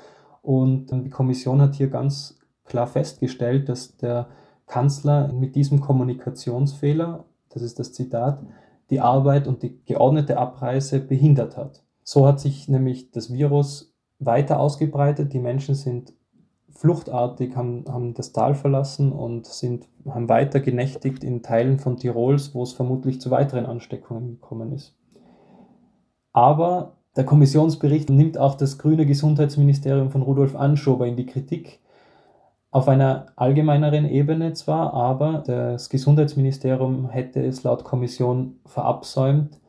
Und 0.44 0.92
die 0.92 1.10
Kommission 1.10 1.60
hat 1.60 1.74
hier 1.74 1.90
ganz 1.90 2.38
klar 2.66 2.86
festgestellt, 2.86 3.68
dass 3.68 3.98
der 3.98 4.28
Kanzler 4.68 5.34
mit 5.34 5.56
diesem 5.56 5.82
Kommunikationsfehler, 5.82 7.26
das 7.50 7.64
ist 7.64 7.80
das 7.80 7.94
Zitat, 7.94 8.40
die 8.90 9.00
Arbeit 9.00 9.48
und 9.48 9.64
die 9.64 9.80
geordnete 9.86 10.38
Abreise 10.38 11.00
behindert 11.00 11.58
hat. 11.58 11.84
So 12.04 12.28
hat 12.28 12.40
sich 12.40 12.68
nämlich 12.68 13.12
das 13.12 13.32
Virus 13.32 13.94
weiter 14.20 14.60
ausgebreitet. 14.60 15.34
Die 15.34 15.40
Menschen 15.40 15.76
sind 15.76 16.14
fluchtartig, 16.72 17.56
haben, 17.56 17.86
haben 17.88 18.14
das 18.14 18.34
Tal 18.34 18.56
verlassen 18.56 19.12
und 19.12 19.46
sind, 19.46 19.88
haben 20.10 20.28
weiter 20.28 20.60
genächtigt 20.60 21.24
in 21.24 21.44
Teilen 21.44 21.80
von 21.80 21.98
Tirols, 21.98 22.54
wo 22.54 22.64
es 22.64 22.74
vermutlich 22.74 23.22
zu 23.22 23.32
weiteren 23.32 23.66
Ansteckungen 23.66 24.40
gekommen 24.42 24.74
ist. 24.74 24.96
Aber 26.34 26.98
der 27.16 27.26
Kommissionsbericht 27.26 28.10
nimmt 28.10 28.40
auch 28.40 28.56
das 28.56 28.80
grüne 28.80 29.06
Gesundheitsministerium 29.06 30.10
von 30.10 30.24
Rudolf 30.24 30.56
Anschober 30.56 31.06
in 31.06 31.16
die 31.16 31.28
Kritik, 31.28 31.80
auf 32.74 32.88
einer 32.88 33.28
allgemeineren 33.36 34.10
Ebene 34.10 34.54
zwar, 34.54 34.96
aber 34.96 35.44
das 35.46 35.90
Gesundheitsministerium 35.90 37.08
hätte 37.08 37.46
es 37.46 37.62
laut 37.62 37.84
Kommission 37.84 38.56
verabsäumt, 38.66 39.60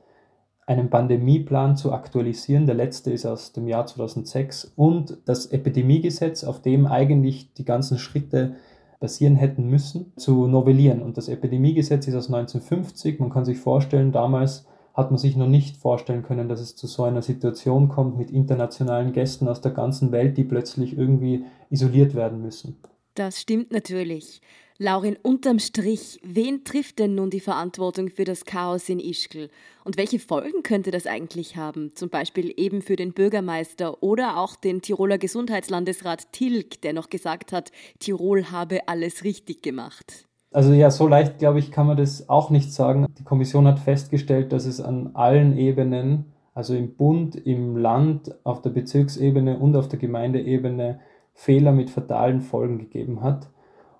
einen 0.66 0.88
Pandemieplan 0.88 1.76
zu 1.76 1.92
aktualisieren. 1.92 2.64
Der 2.64 2.74
letzte 2.74 3.12
ist 3.12 3.26
aus 3.26 3.52
dem 3.52 3.68
Jahr 3.68 3.84
2006 3.84 4.72
und 4.74 5.18
das 5.26 5.44
Epidemiegesetz, 5.44 6.44
auf 6.44 6.62
dem 6.62 6.86
eigentlich 6.86 7.52
die 7.52 7.66
ganzen 7.66 7.98
Schritte 7.98 8.54
basieren 9.00 9.36
hätten 9.36 9.68
müssen, 9.68 10.14
zu 10.16 10.46
novellieren. 10.46 11.02
Und 11.02 11.18
das 11.18 11.28
Epidemiegesetz 11.28 12.08
ist 12.08 12.14
aus 12.14 12.32
1950. 12.32 13.20
Man 13.20 13.28
kann 13.28 13.44
sich 13.44 13.58
vorstellen, 13.58 14.12
damals 14.12 14.66
hat 14.94 15.10
man 15.10 15.18
sich 15.18 15.36
noch 15.36 15.48
nicht 15.48 15.76
vorstellen 15.76 16.22
können, 16.22 16.48
dass 16.48 16.60
es 16.60 16.74
zu 16.74 16.86
so 16.86 17.02
einer 17.02 17.20
Situation 17.20 17.90
kommt 17.90 18.16
mit 18.16 18.30
internationalen 18.30 19.12
Gästen 19.12 19.46
aus 19.46 19.60
der 19.60 19.72
ganzen 19.72 20.10
Welt, 20.10 20.38
die 20.38 20.44
plötzlich 20.44 20.96
irgendwie 20.96 21.44
isoliert 21.68 22.14
werden 22.14 22.40
müssen. 22.40 22.78
Das 23.14 23.40
stimmt 23.40 23.70
natürlich. 23.70 24.40
Laurin, 24.76 25.16
unterm 25.22 25.60
Strich, 25.60 26.18
wen 26.24 26.64
trifft 26.64 26.98
denn 26.98 27.14
nun 27.14 27.30
die 27.30 27.38
Verantwortung 27.38 28.10
für 28.10 28.24
das 28.24 28.44
Chaos 28.44 28.88
in 28.88 28.98
Ischgl? 28.98 29.50
Und 29.84 29.96
welche 29.96 30.18
Folgen 30.18 30.64
könnte 30.64 30.90
das 30.90 31.06
eigentlich 31.06 31.56
haben? 31.56 31.94
Zum 31.94 32.08
Beispiel 32.08 32.52
eben 32.56 32.82
für 32.82 32.96
den 32.96 33.12
Bürgermeister 33.12 34.02
oder 34.02 34.36
auch 34.36 34.56
den 34.56 34.82
Tiroler 34.82 35.16
Gesundheitslandesrat 35.16 36.32
Tilg, 36.32 36.82
der 36.82 36.92
noch 36.92 37.08
gesagt 37.08 37.52
hat, 37.52 37.70
Tirol 38.00 38.50
habe 38.50 38.88
alles 38.88 39.22
richtig 39.22 39.62
gemacht. 39.62 40.26
Also 40.50 40.72
ja, 40.72 40.90
so 40.90 41.06
leicht, 41.06 41.38
glaube 41.38 41.60
ich, 41.60 41.70
kann 41.70 41.86
man 41.86 41.96
das 41.96 42.28
auch 42.28 42.50
nicht 42.50 42.72
sagen. 42.72 43.06
Die 43.16 43.24
Kommission 43.24 43.68
hat 43.68 43.78
festgestellt, 43.78 44.52
dass 44.52 44.66
es 44.66 44.80
an 44.80 45.10
allen 45.14 45.56
Ebenen, 45.56 46.32
also 46.52 46.74
im 46.74 46.96
Bund, 46.96 47.36
im 47.36 47.76
Land, 47.76 48.34
auf 48.42 48.60
der 48.60 48.70
Bezirksebene 48.70 49.56
und 49.56 49.76
auf 49.76 49.86
der 49.86 50.00
Gemeindeebene, 50.00 50.98
Fehler 51.34 51.72
mit 51.72 51.90
fatalen 51.90 52.40
Folgen 52.40 52.78
gegeben 52.78 53.22
hat. 53.22 53.50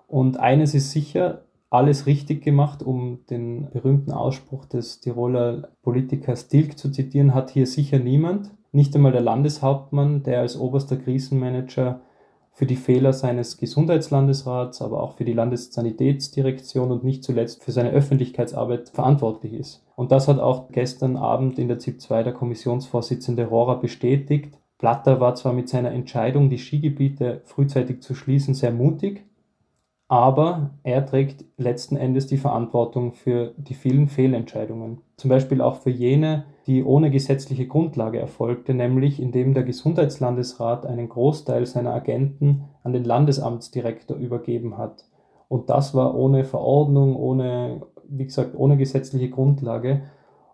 Und 0.07 0.39
eines 0.39 0.73
ist 0.73 0.91
sicher, 0.91 1.43
alles 1.69 2.05
richtig 2.05 2.43
gemacht, 2.43 2.81
um 2.83 3.25
den 3.29 3.69
berühmten 3.71 4.11
Ausspruch 4.11 4.65
des 4.65 5.01
Tiroler 5.01 5.69
Politikers 5.81 6.47
Dilk 6.47 6.77
zu 6.77 6.89
zitieren, 6.89 7.33
hat 7.33 7.51
hier 7.51 7.67
sicher 7.67 7.99
niemand. 7.99 8.51
Nicht 8.71 8.95
einmal 8.95 9.11
der 9.11 9.21
Landeshauptmann, 9.21 10.23
der 10.23 10.39
als 10.39 10.57
oberster 10.57 10.97
Krisenmanager 10.97 12.01
für 12.51 12.65
die 12.65 12.77
Fehler 12.77 13.11
seines 13.11 13.57
Gesundheitslandesrats, 13.57 14.81
aber 14.81 15.03
auch 15.03 15.15
für 15.15 15.25
die 15.25 15.33
Landessanitätsdirektion 15.33 16.89
und 16.89 17.03
nicht 17.03 17.23
zuletzt 17.23 17.63
für 17.63 17.73
seine 17.73 17.91
Öffentlichkeitsarbeit 17.91 18.89
verantwortlich 18.89 19.53
ist. 19.53 19.83
Und 19.97 20.13
das 20.13 20.29
hat 20.29 20.39
auch 20.39 20.69
gestern 20.71 21.17
Abend 21.17 21.59
in 21.59 21.67
der 21.67 21.79
ZIP 21.79 21.99
2 21.99 22.23
der 22.23 22.33
Kommissionsvorsitzende 22.33 23.45
Rohrer 23.45 23.81
bestätigt. 23.81 24.57
Platter 24.77 25.19
war 25.19 25.35
zwar 25.35 25.53
mit 25.53 25.69
seiner 25.69 25.91
Entscheidung, 25.91 26.49
die 26.49 26.57
Skigebiete 26.57 27.41
frühzeitig 27.45 28.01
zu 28.01 28.13
schließen, 28.13 28.53
sehr 28.53 28.71
mutig, 28.71 29.25
aber 30.07 30.71
er 30.83 31.05
trägt 31.05 31.45
letzten 31.57 31.95
Endes 31.95 32.27
die 32.27 32.37
Verantwortung 32.37 33.13
für 33.13 33.53
die 33.57 33.73
vielen 33.73 34.07
Fehlentscheidungen. 34.07 35.01
Zum 35.17 35.29
Beispiel 35.29 35.61
auch 35.61 35.77
für 35.77 35.89
jene, 35.89 36.45
die 36.67 36.83
ohne 36.83 37.09
gesetzliche 37.09 37.67
Grundlage 37.67 38.19
erfolgte, 38.19 38.73
nämlich 38.73 39.19
indem 39.19 39.53
der 39.53 39.63
Gesundheitslandesrat 39.63 40.85
einen 40.85 41.09
Großteil 41.09 41.65
seiner 41.65 41.93
Agenten 41.93 42.65
an 42.83 42.93
den 42.93 43.03
Landesamtsdirektor 43.03 44.17
übergeben 44.17 44.77
hat. 44.77 45.05
Und 45.47 45.69
das 45.69 45.95
war 45.95 46.15
ohne 46.15 46.43
Verordnung, 46.43 47.15
ohne, 47.15 47.81
wie 48.07 48.25
gesagt, 48.25 48.55
ohne 48.55 48.77
gesetzliche 48.77 49.29
Grundlage. 49.29 50.03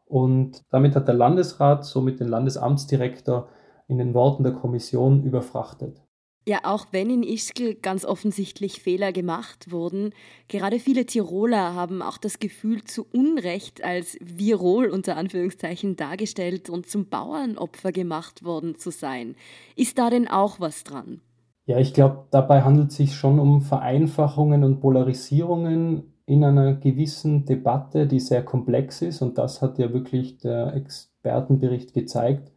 Und 0.06 0.64
damit 0.70 0.96
hat 0.96 1.08
der 1.08 1.16
Landesrat 1.16 1.86
somit 1.86 2.20
den 2.20 2.28
Landesamtsdirektor 2.28 3.48
in 3.92 3.98
den 3.98 4.14
Worten 4.14 4.44
der 4.44 4.54
Kommission 4.54 5.24
überfrachtet. 5.24 6.02
Ja, 6.48 6.62
auch 6.64 6.88
wenn 6.92 7.12
in 7.12 7.22
Ischgl 7.22 7.76
ganz 7.76 8.04
offensichtlich 8.04 8.82
Fehler 8.82 9.12
gemacht 9.12 9.72
wurden, 9.72 10.12
gerade 10.48 10.80
viele 10.80 11.06
Tiroler 11.06 11.76
haben 11.76 12.02
auch 12.02 12.18
das 12.18 12.40
Gefühl, 12.40 12.84
zu 12.84 13.06
Unrecht 13.14 13.84
als 13.84 14.18
Virol 14.22 14.88
unter 14.88 15.18
Anführungszeichen 15.18 15.98
dargestellt 15.98 16.68
und 16.70 16.88
zum 16.88 17.10
Bauernopfer 17.10 17.92
gemacht 17.92 18.44
worden 18.44 18.76
zu 18.76 18.90
sein. 18.90 19.36
Ist 19.76 20.00
da 20.00 20.10
denn 20.10 20.28
auch 20.28 20.60
was 20.60 20.84
dran? 20.84 21.22
Ja, 21.68 21.78
ich 21.78 21.94
glaube, 21.94 22.26
dabei 22.32 22.64
handelt 22.64 22.90
es 22.90 22.98
sich 22.98 23.14
schon 23.16 23.38
um 23.38 23.62
Vereinfachungen 23.62 24.64
und 24.64 24.80
Polarisierungen 24.80 26.12
in 26.26 26.44
einer 26.44 26.74
gewissen 26.74 27.46
Debatte, 27.46 28.08
die 28.08 28.20
sehr 28.20 28.44
komplex 28.44 29.04
ist. 29.04 29.22
Und 29.22 29.38
das 29.38 29.62
hat 29.62 29.78
ja 29.78 29.94
wirklich 29.94 30.40
der 30.40 30.74
Expertenbericht 30.74 31.94
gezeigt 31.94 32.52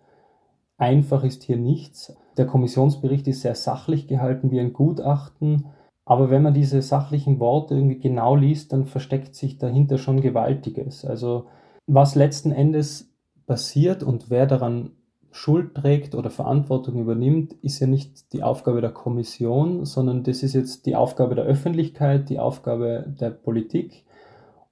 Einfach 0.76 1.24
ist 1.24 1.44
hier 1.44 1.56
nichts. 1.56 2.16
Der 2.36 2.46
Kommissionsbericht 2.46 3.28
ist 3.28 3.42
sehr 3.42 3.54
sachlich 3.54 4.08
gehalten 4.08 4.50
wie 4.50 4.60
ein 4.60 4.72
Gutachten. 4.72 5.66
Aber 6.04 6.30
wenn 6.30 6.42
man 6.42 6.54
diese 6.54 6.82
sachlichen 6.82 7.40
Worte 7.40 7.74
irgendwie 7.74 7.98
genau 7.98 8.36
liest, 8.36 8.72
dann 8.72 8.84
versteckt 8.84 9.34
sich 9.34 9.58
dahinter 9.58 9.98
schon 9.98 10.20
Gewaltiges. 10.20 11.04
Also 11.04 11.46
was 11.86 12.14
letzten 12.14 12.50
Endes 12.50 13.14
passiert 13.46 14.02
und 14.02 14.30
wer 14.30 14.46
daran 14.46 14.92
Schuld 15.30 15.74
trägt 15.74 16.14
oder 16.14 16.30
Verantwortung 16.30 17.00
übernimmt, 17.00 17.54
ist 17.54 17.80
ja 17.80 17.86
nicht 17.86 18.32
die 18.32 18.42
Aufgabe 18.42 18.80
der 18.80 18.92
Kommission, 18.92 19.84
sondern 19.84 20.22
das 20.22 20.42
ist 20.42 20.54
jetzt 20.54 20.86
die 20.86 20.94
Aufgabe 20.94 21.34
der 21.34 21.44
Öffentlichkeit, 21.44 22.28
die 22.28 22.38
Aufgabe 22.38 23.12
der 23.20 23.30
Politik. 23.30 24.04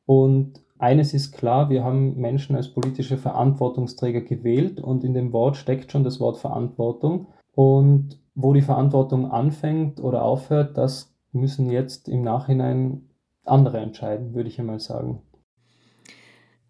Und 0.06 0.61
eines 0.82 1.14
ist 1.14 1.30
klar, 1.30 1.70
wir 1.70 1.84
haben 1.84 2.16
Menschen 2.16 2.56
als 2.56 2.74
politische 2.74 3.16
Verantwortungsträger 3.16 4.20
gewählt 4.20 4.80
und 4.80 5.04
in 5.04 5.14
dem 5.14 5.32
Wort 5.32 5.56
steckt 5.56 5.92
schon 5.92 6.02
das 6.02 6.18
Wort 6.18 6.38
Verantwortung. 6.38 7.28
Und 7.52 8.18
wo 8.34 8.52
die 8.52 8.62
Verantwortung 8.62 9.30
anfängt 9.30 10.00
oder 10.00 10.24
aufhört, 10.24 10.76
das 10.76 11.14
müssen 11.30 11.70
jetzt 11.70 12.08
im 12.08 12.22
Nachhinein 12.22 13.08
andere 13.44 13.78
entscheiden, 13.78 14.34
würde 14.34 14.48
ich 14.48 14.58
einmal 14.58 14.80
sagen. 14.80 15.22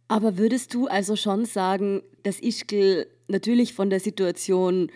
Aber 0.09 0.37
würdest 0.37 0.75
du 0.75 0.89
also 0.89 1.17
schon 1.17 1.47
sagen, 1.47 2.03
dass 2.23 2.39
Ischgl 2.39 3.07
natürlich 3.29 3.73
von 3.73 3.89
der 3.89 4.01
Situation 4.01 4.91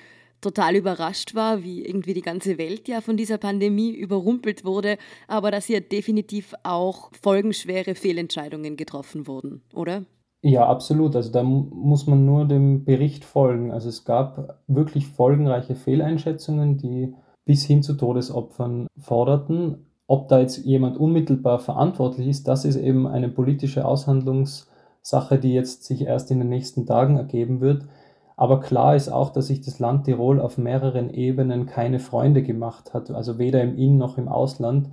total 0.47 0.77
überrascht 0.77 1.35
war, 1.35 1.65
wie 1.65 1.85
irgendwie 1.85 2.15
die 2.15 2.23
ganze 2.23 2.57
Welt 2.57 2.87
ja 2.87 3.01
von 3.01 3.17
dieser 3.17 3.37
Pandemie 3.37 3.91
überrumpelt 3.91 4.65
wurde, 4.65 4.97
aber 5.27 5.51
dass 5.51 5.67
hier 5.67 5.81
definitiv 5.81 6.55
auch 6.63 7.11
folgenschwere 7.21 7.97
Fehlentscheidungen 7.97 8.77
getroffen 8.77 9.27
wurden, 9.27 9.63
oder? 9.75 10.05
Ja, 10.43 10.69
absolut. 10.69 11.17
Also 11.17 11.33
da 11.33 11.43
muss 11.43 12.07
man 12.07 12.25
nur 12.25 12.47
dem 12.47 12.85
Bericht 12.85 13.25
folgen. 13.25 13.73
Also 13.73 13.89
es 13.89 14.05
gab 14.05 14.61
wirklich 14.69 15.09
folgenreiche 15.09 15.75
Fehleinschätzungen, 15.75 16.79
die 16.79 17.13
bis 17.45 17.65
hin 17.65 17.83
zu 17.83 17.95
Todesopfern 17.95 18.87
forderten. 18.97 19.87
Ob 20.07 20.29
da 20.29 20.39
jetzt 20.39 20.59
jemand 20.65 20.97
unmittelbar 20.97 21.59
verantwortlich 21.59 22.29
ist, 22.29 22.47
das 22.47 22.65
ist 22.65 22.77
eben 22.77 23.09
eine 23.09 23.29
politische 23.29 23.85
Aushandlungs- 23.85 24.67
Sache, 25.07 25.39
die 25.39 25.55
jetzt 25.55 25.85
sich 25.85 26.03
erst 26.03 26.33
in 26.33 26.41
den 26.41 26.49
nächsten 26.49 26.85
Tagen 26.85 27.17
ergeben 27.17 27.61
wird. 27.61 27.85
Aber 28.37 28.61
klar 28.61 28.95
ist 28.95 29.09
auch, 29.09 29.31
dass 29.31 29.47
sich 29.47 29.63
das 29.63 29.79
Land 29.79 30.05
Tirol 30.05 30.41
auf 30.41 30.59
mehreren 30.59 31.11
Ebenen 31.11 31.67
keine 31.67 31.99
Freunde 31.99 32.43
gemacht 32.43 32.93
hat, 32.95 33.11
also 33.11 33.39
weder 33.39 33.63
im 33.63 33.77
In- 33.79 33.97
noch 33.99 34.19
im 34.19 34.29
Ausland, 34.29 34.91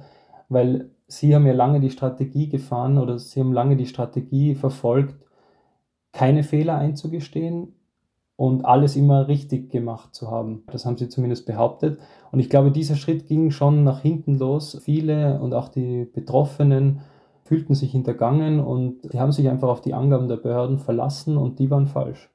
weil 0.50 0.90
sie 1.08 1.36
haben 1.36 1.46
ja 1.46 1.54
lange 1.54 1.80
die 1.82 1.90
Strategie 1.90 2.50
gefahren 2.50 2.98
oder 2.98 3.20
sie 3.20 3.40
haben 3.42 3.54
lange 3.54 3.76
die 3.76 3.86
Strategie 3.86 4.56
verfolgt, 4.56 5.16
keine 6.14 6.44
Fehler 6.44 6.78
einzugestehen 6.78 7.76
und 8.36 8.66
alles 8.66 8.96
immer 8.96 9.28
richtig 9.28 9.70
gemacht 9.72 10.16
zu 10.16 10.32
haben. 10.32 10.64
Das 10.72 10.86
haben 10.86 10.98
sie 10.98 11.10
zumindest 11.10 11.46
behauptet. 11.46 12.00
Und 12.32 12.40
ich 12.40 12.50
glaube, 12.50 12.72
dieser 12.72 12.96
Schritt 12.96 13.28
ging 13.28 13.52
schon 13.52 13.84
nach 13.84 14.02
hinten 14.02 14.38
los. 14.38 14.80
Viele 14.84 15.40
und 15.42 15.54
auch 15.54 15.70
die 15.70 16.06
Betroffenen 16.06 17.02
fühlten 17.44 17.76
sich 17.76 17.92
hintergangen 17.92 18.60
und 18.60 19.14
die 19.14 19.20
haben 19.20 19.32
sich 19.32 19.50
einfach 19.50 19.70
auf 19.70 19.82
die 19.82 19.94
Angaben 19.94 20.30
der 20.30 20.38
Behörden 20.38 20.78
verlassen 20.80 21.38
und 21.38 21.60
die 21.60 21.70
waren 21.70 21.88
falsch. 21.88 22.33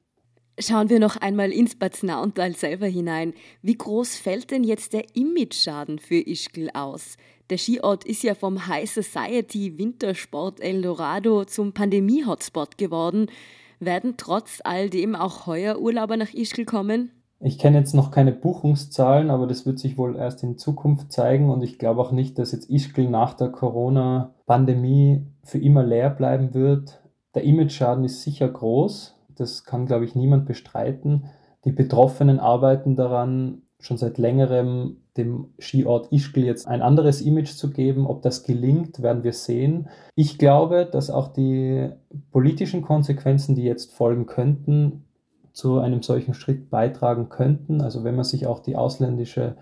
Schauen 0.60 0.90
wir 0.90 0.98
noch 0.98 1.16
einmal 1.16 1.52
ins 1.52 1.76
Bad 1.76 2.02
Nauntal 2.02 2.52
selber 2.56 2.86
hinein. 2.86 3.32
Wie 3.62 3.78
groß 3.78 4.16
fällt 4.16 4.50
denn 4.50 4.64
jetzt 4.64 4.92
der 4.92 5.04
Image-Schaden 5.14 6.00
für 6.00 6.16
Ischgl 6.16 6.70
aus? 6.74 7.16
Der 7.48 7.58
Skiort 7.58 8.04
ist 8.04 8.24
ja 8.24 8.34
vom 8.34 8.66
High 8.66 8.90
Society 8.90 9.78
Wintersport 9.78 10.58
Eldorado 10.58 11.44
zum 11.44 11.74
Pandemie-Hotspot 11.74 12.76
geworden. 12.76 13.30
Werden 13.78 14.14
trotz 14.16 14.60
all 14.64 14.90
dem 14.90 15.14
auch 15.14 15.46
heuer 15.46 15.78
Urlauber 15.78 16.16
nach 16.16 16.34
Ischgl 16.34 16.64
kommen? 16.64 17.12
Ich 17.38 17.60
kenne 17.60 17.78
jetzt 17.78 17.94
noch 17.94 18.10
keine 18.10 18.32
Buchungszahlen, 18.32 19.30
aber 19.30 19.46
das 19.46 19.64
wird 19.64 19.78
sich 19.78 19.96
wohl 19.96 20.16
erst 20.16 20.42
in 20.42 20.58
Zukunft 20.58 21.12
zeigen 21.12 21.50
und 21.50 21.62
ich 21.62 21.78
glaube 21.78 22.00
auch 22.00 22.10
nicht, 22.10 22.36
dass 22.36 22.50
jetzt 22.50 22.68
Ischgl 22.68 23.08
nach 23.08 23.34
der 23.34 23.50
Corona-Pandemie 23.50 25.24
für 25.44 25.58
immer 25.58 25.84
leer 25.84 26.10
bleiben 26.10 26.52
wird. 26.52 27.00
Der 27.36 27.44
Image-Schaden 27.44 28.02
ist 28.02 28.22
sicher 28.22 28.48
groß, 28.48 29.14
das 29.38 29.64
kann, 29.64 29.86
glaube 29.86 30.04
ich, 30.04 30.14
niemand 30.14 30.46
bestreiten. 30.46 31.26
Die 31.64 31.72
Betroffenen 31.72 32.40
arbeiten 32.40 32.96
daran, 32.96 33.62
schon 33.80 33.96
seit 33.96 34.18
längerem 34.18 34.98
dem 35.16 35.52
Skiort 35.58 36.12
Ischgl 36.12 36.44
jetzt 36.44 36.66
ein 36.66 36.82
anderes 36.82 37.20
Image 37.20 37.50
zu 37.50 37.70
geben. 37.70 38.06
Ob 38.06 38.22
das 38.22 38.44
gelingt, 38.44 39.02
werden 39.02 39.24
wir 39.24 39.32
sehen. 39.32 39.88
Ich 40.14 40.38
glaube, 40.38 40.88
dass 40.90 41.10
auch 41.10 41.28
die 41.28 41.90
politischen 42.30 42.82
Konsequenzen, 42.82 43.54
die 43.54 43.64
jetzt 43.64 43.92
folgen 43.92 44.26
könnten, 44.26 45.04
zu 45.52 45.78
einem 45.78 46.02
solchen 46.02 46.34
Schritt 46.34 46.70
beitragen 46.70 47.28
könnten. 47.28 47.80
Also 47.80 48.04
wenn 48.04 48.14
man 48.14 48.24
sich 48.24 48.46
auch 48.46 48.60
die 48.60 48.76
ausländische 48.76 49.56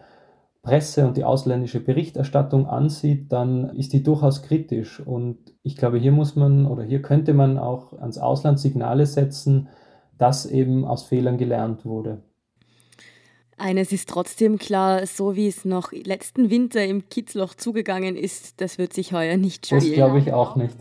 Presse 0.66 1.06
und 1.06 1.16
die 1.16 1.22
ausländische 1.22 1.78
Berichterstattung 1.78 2.66
ansieht, 2.66 3.32
dann 3.32 3.70
ist 3.76 3.92
die 3.92 4.02
durchaus 4.02 4.42
kritisch. 4.42 5.00
Und 5.00 5.38
ich 5.62 5.76
glaube, 5.76 5.98
hier 5.98 6.10
muss 6.10 6.34
man 6.34 6.66
oder 6.66 6.82
hier 6.82 7.02
könnte 7.02 7.34
man 7.34 7.56
auch 7.56 7.92
ans 7.92 8.18
Ausland 8.18 8.58
Signale 8.58 9.06
setzen, 9.06 9.68
dass 10.18 10.44
eben 10.44 10.84
aus 10.84 11.04
Fehlern 11.04 11.38
gelernt 11.38 11.84
wurde. 11.84 12.22
Eines 13.58 13.92
ist 13.92 14.08
trotzdem 14.08 14.58
klar, 14.58 15.06
so 15.06 15.34
wie 15.36 15.46
es 15.46 15.64
noch 15.64 15.92
letzten 15.92 16.50
Winter 16.50 16.84
im 16.84 17.08
Kitzloch 17.08 17.54
zugegangen 17.54 18.16
ist, 18.16 18.60
das 18.60 18.76
wird 18.76 18.92
sich 18.92 19.12
heuer 19.12 19.36
nicht 19.36 19.66
spielen. 19.66 19.80
Das 19.80 19.92
glaube 19.92 20.18
ich 20.18 20.32
auch 20.32 20.56
nicht. 20.56 20.74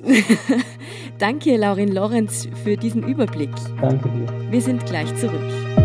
Danke, 1.20 1.56
Laurin 1.56 1.94
Lorenz, 1.94 2.50
für 2.65 2.75
diesen 2.75 3.08
Überblick. 3.08 3.51
Danke 3.80 4.10
dir. 4.10 4.51
Wir 4.51 4.62
sind 4.62 4.86
gleich 4.86 5.15
zurück. 5.15 5.85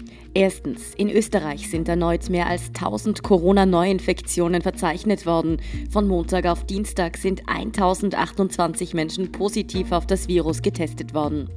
Erstens, 0.33 0.93
in 0.95 1.09
Österreich 1.09 1.69
sind 1.69 1.89
erneut 1.89 2.29
mehr 2.29 2.47
als 2.47 2.67
1000 2.67 3.21
Corona-Neuinfektionen 3.21 4.61
verzeichnet 4.61 5.25
worden. 5.25 5.57
Von 5.89 6.07
Montag 6.07 6.45
auf 6.45 6.65
Dienstag 6.65 7.17
sind 7.17 7.49
1028 7.49 8.93
Menschen 8.93 9.33
positiv 9.33 9.91
auf 9.91 10.07
das 10.07 10.29
Virus 10.29 10.61
getestet 10.61 11.13
worden. 11.13 11.49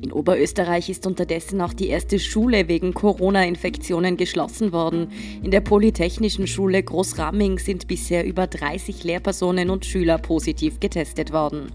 In 0.00 0.10
Oberösterreich 0.10 0.88
ist 0.88 1.06
unterdessen 1.06 1.60
auch 1.60 1.74
die 1.74 1.88
erste 1.88 2.18
Schule 2.18 2.66
wegen 2.66 2.94
Corona-Infektionen 2.94 4.16
geschlossen 4.16 4.72
worden. 4.72 5.08
In 5.42 5.50
der 5.50 5.60
Polytechnischen 5.60 6.46
Schule 6.46 6.82
Großramming 6.82 7.58
sind 7.58 7.88
bisher 7.88 8.24
über 8.24 8.46
30 8.46 9.04
Lehrpersonen 9.04 9.68
und 9.68 9.84
Schüler 9.84 10.16
positiv 10.16 10.80
getestet 10.80 11.30
worden. 11.30 11.66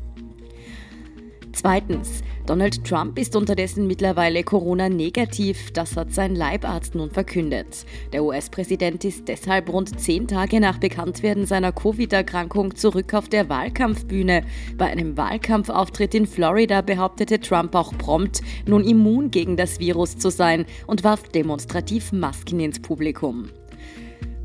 Zweitens, 1.52 2.24
Donald 2.50 2.84
Trump 2.84 3.20
ist 3.20 3.36
unterdessen 3.36 3.86
mittlerweile 3.86 4.44
Corona-negativ, 4.44 5.70
das 5.72 5.96
hat 5.96 6.12
sein 6.16 6.34
Leibarzt 6.34 6.96
nun 6.96 7.12
verkündet. 7.12 7.86
Der 8.12 8.24
US-Präsident 8.24 9.06
ist 9.06 9.28
deshalb 9.28 9.72
rund 9.72 10.00
zehn 10.00 10.28
Tage 10.28 10.60
nach 10.60 10.80
Bekanntwerden 10.80 11.46
seiner 11.46 11.72
Covid-Erkrankung 11.72 12.76
zurück 12.76 13.14
auf 13.14 13.30
der 13.30 13.50
Wahlkampfbühne. 13.50 14.42
Bei 14.80 14.88
einem 14.88 15.16
Wahlkampfauftritt 15.16 16.16
in 16.16 16.26
Florida 16.26 16.82
behauptete 16.82 17.40
Trump 17.40 17.76
auch 17.76 17.96
prompt, 17.96 18.42
nun 18.66 18.84
immun 18.84 19.30
gegen 19.30 19.56
das 19.56 19.80
Virus 19.80 20.18
zu 20.18 20.32
sein 20.32 20.66
und 20.88 21.04
warf 21.04 21.30
demonstrativ 21.30 22.12
Masken 22.12 22.62
ins 22.62 22.82
Publikum. 22.82 23.50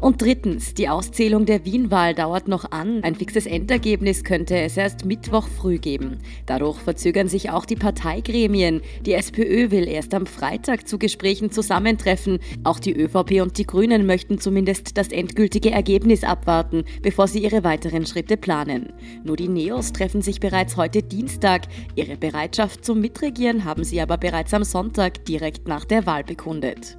Und 0.05 0.21
drittens, 0.21 0.75
die 0.75 0.90
Auszählung 0.90 1.47
der 1.47 1.64
Wien-Wahl 1.64 2.14
dauert 2.14 2.47
noch 2.47 2.71
an. 2.73 3.03
Ein 3.03 3.14
fixes 3.14 3.47
Endergebnis 3.47 4.23
könnte 4.23 4.55
es 4.59 4.77
erst 4.77 5.07
Mittwoch 5.07 5.49
früh 5.49 5.79
geben. 5.79 6.19
Dadurch 6.45 6.79
verzögern 6.79 7.27
sich 7.27 7.49
auch 7.49 7.64
die 7.64 7.75
Parteigremien. 7.75 8.83
Die 9.07 9.14
SPÖ 9.14 9.71
will 9.71 9.88
erst 9.88 10.12
am 10.12 10.27
Freitag 10.27 10.87
zu 10.87 10.99
Gesprächen 10.99 11.51
zusammentreffen. 11.51 12.40
Auch 12.64 12.81
die 12.81 12.95
ÖVP 12.95 13.40
und 13.40 13.57
die 13.57 13.64
Grünen 13.64 14.05
möchten 14.05 14.38
zumindest 14.38 14.99
das 14.99 15.09
endgültige 15.09 15.71
Ergebnis 15.71 16.23
abwarten, 16.23 16.85
bevor 17.01 17.27
sie 17.27 17.43
ihre 17.43 17.64
weiteren 17.64 18.05
Schritte 18.05 18.37
planen. 18.37 18.93
Nur 19.25 19.38
die 19.38 19.49
Neos 19.49 19.95
treffen 19.95 20.21
sich 20.21 20.38
bereits 20.38 20.77
heute 20.77 21.03
Dienstag. 21.03 21.62
Ihre 21.95 22.19
Bereitschaft 22.19 22.85
zum 22.85 23.01
Mitregieren 23.01 23.64
haben 23.64 23.85
sie 23.85 24.03
aber 24.03 24.19
bereits 24.19 24.53
am 24.53 24.64
Sonntag 24.64 25.25
direkt 25.25 25.67
nach 25.67 25.87
der 25.87 26.05
Wahl 26.05 26.25
bekundet. 26.25 26.99